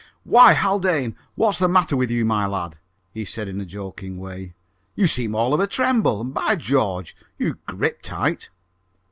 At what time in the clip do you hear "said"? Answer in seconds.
3.23-3.47